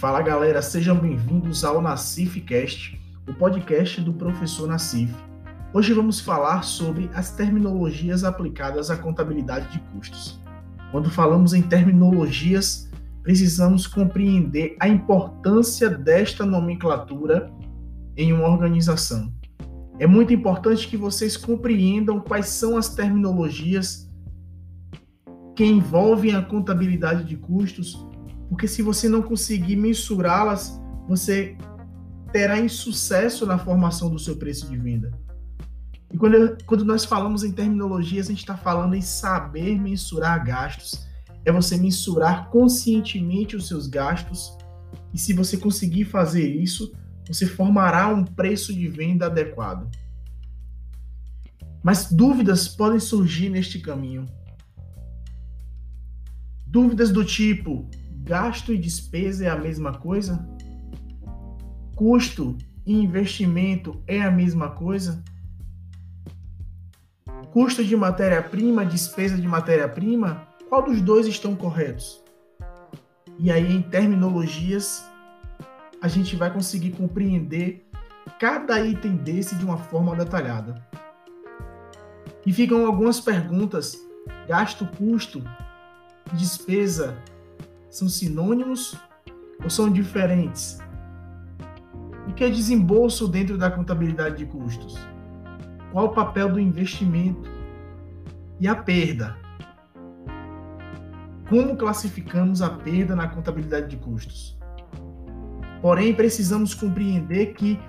[0.00, 1.78] Fala galera, sejam bem-vindos ao
[2.46, 5.14] Cast, o podcast do professor Nassif.
[5.74, 10.40] Hoje vamos falar sobre as terminologias aplicadas à contabilidade de custos.
[10.90, 12.90] Quando falamos em terminologias,
[13.22, 17.52] precisamos compreender a importância desta nomenclatura
[18.16, 19.30] em uma organização.
[19.98, 24.10] É muito importante que vocês compreendam quais são as terminologias
[25.54, 28.08] que envolvem a contabilidade de custos
[28.50, 30.78] porque se você não conseguir mensurá-las,
[31.08, 31.56] você
[32.32, 35.12] terá insucesso na formação do seu preço de venda.
[36.12, 41.06] E quando, quando nós falamos em terminologias, a gente está falando em saber mensurar gastos.
[41.44, 44.58] É você mensurar conscientemente os seus gastos.
[45.14, 46.92] E se você conseguir fazer isso,
[47.28, 49.88] você formará um preço de venda adequado.
[51.84, 54.26] Mas dúvidas podem surgir neste caminho.
[56.66, 57.88] Dúvidas do tipo:
[58.30, 60.48] gasto e despesa é a mesma coisa?
[61.96, 65.20] Custo e investimento é a mesma coisa?
[67.52, 72.22] Custo de matéria-prima, despesa de matéria-prima, qual dos dois estão corretos?
[73.36, 75.04] E aí, em terminologias,
[76.00, 77.84] a gente vai conseguir compreender
[78.38, 80.80] cada item desse de uma forma detalhada.
[82.46, 83.98] E ficam algumas perguntas:
[84.46, 85.42] gasto, custo,
[86.32, 87.18] despesa,
[87.90, 88.96] são sinônimos
[89.62, 90.78] ou são diferentes?
[92.28, 94.96] O que é desembolso dentro da contabilidade de custos?
[95.92, 97.50] Qual o papel do investimento?
[98.60, 99.36] E a perda?
[101.48, 104.56] Como classificamos a perda na contabilidade de custos?
[105.82, 107.80] Porém, precisamos compreender que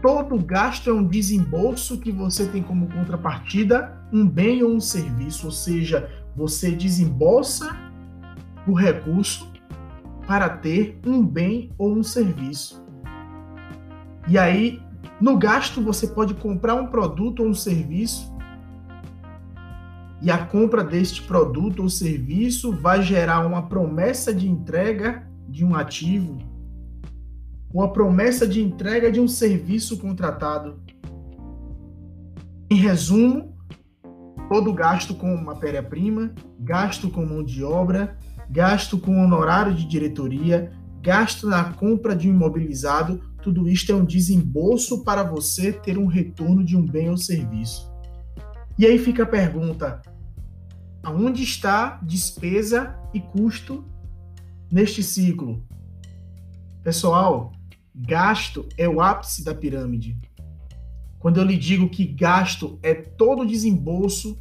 [0.00, 5.46] todo gasto é um desembolso que você tem como contrapartida um bem ou um serviço,
[5.46, 7.83] ou seja, você desembolsa
[8.66, 9.52] o recurso
[10.26, 12.84] para ter um bem ou um serviço.
[14.26, 14.80] E aí,
[15.20, 18.34] no gasto, você pode comprar um produto ou um serviço,
[20.22, 25.74] e a compra deste produto ou serviço vai gerar uma promessa de entrega de um
[25.74, 26.38] ativo,
[27.72, 30.80] ou a promessa de entrega de um serviço contratado.
[32.70, 33.54] Em resumo,
[34.48, 38.16] todo gasto com matéria-prima, gasto com mão de obra,
[38.50, 44.04] gasto com honorário de diretoria, gasto na compra de um imobilizado, tudo isto é um
[44.04, 47.92] desembolso para você ter um retorno de um bem ou serviço.
[48.78, 50.00] E aí fica a pergunta:
[51.02, 53.84] aonde está despesa e custo
[54.72, 55.62] neste ciclo?
[56.82, 57.52] Pessoal,
[57.94, 60.18] gasto é o ápice da pirâmide.
[61.18, 64.38] Quando eu lhe digo que gasto é todo desembolso,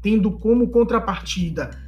[0.00, 1.85] tendo como contrapartida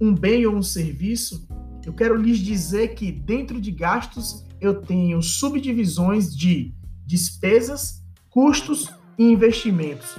[0.00, 1.46] um bem ou um serviço,
[1.84, 6.74] eu quero lhes dizer que dentro de gastos eu tenho subdivisões de
[7.04, 8.88] despesas, custos
[9.18, 10.16] e investimentos.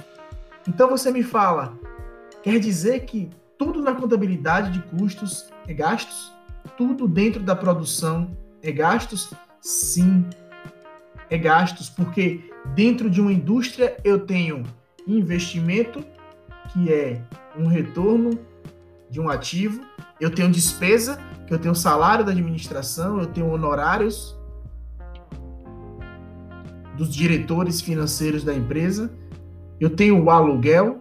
[0.68, 1.78] Então você me fala,
[2.42, 3.28] quer dizer que
[3.58, 6.32] tudo na contabilidade de custos é gastos?
[6.76, 9.32] Tudo dentro da produção é gastos?
[9.60, 10.24] Sim,
[11.30, 14.62] é gastos, porque dentro de uma indústria eu tenho
[15.06, 16.04] investimento,
[16.72, 17.22] que é
[17.56, 18.38] um retorno
[19.12, 19.82] de um ativo,
[20.18, 24.34] eu tenho despesa, que eu tenho salário da administração, eu tenho honorários
[26.96, 29.12] dos diretores financeiros da empresa,
[29.78, 30.98] eu tenho o aluguel.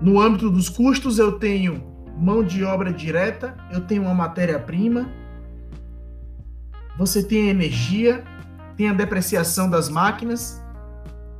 [0.00, 1.82] No âmbito dos custos, eu tenho
[2.16, 5.10] mão de obra direta, eu tenho uma matéria-prima,
[6.96, 8.22] você tem energia,
[8.76, 10.62] tem a depreciação das máquinas.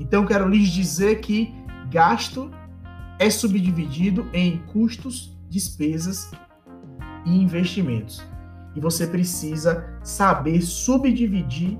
[0.00, 1.54] Então, quero lhes dizer que
[1.88, 2.50] gasto
[3.18, 6.30] é subdividido em custos, despesas
[7.24, 8.22] e investimentos.
[8.74, 11.78] E você precisa saber subdividir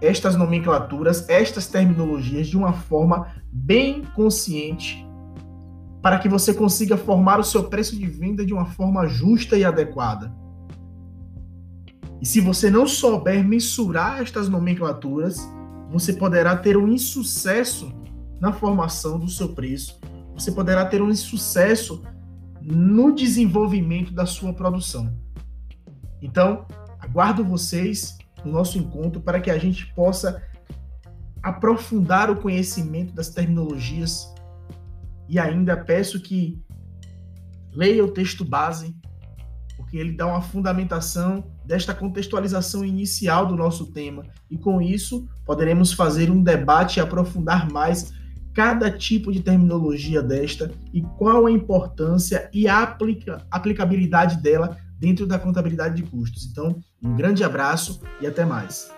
[0.00, 5.06] estas nomenclaturas, estas terminologias de uma forma bem consciente,
[6.02, 9.64] para que você consiga formar o seu preço de venda de uma forma justa e
[9.64, 10.34] adequada.
[12.20, 15.38] E se você não souber mensurar estas nomenclaturas,
[15.90, 17.92] você poderá ter um insucesso
[18.38, 19.99] na formação do seu preço
[20.40, 22.02] você poderá ter um sucesso
[22.62, 25.14] no desenvolvimento da sua produção.
[26.22, 26.66] Então,
[26.98, 30.42] aguardo vocês no nosso encontro para que a gente possa
[31.42, 34.32] aprofundar o conhecimento das terminologias
[35.28, 36.60] e ainda peço que
[37.72, 38.94] leia o texto base,
[39.76, 45.92] porque ele dá uma fundamentação desta contextualização inicial do nosso tema e com isso poderemos
[45.92, 48.12] fazer um debate e aprofundar mais
[48.54, 55.26] cada tipo de terminologia desta e qual a importância e a aplica, aplicabilidade dela dentro
[55.26, 56.46] da contabilidade de custos.
[56.50, 58.90] Então, um grande abraço e até mais.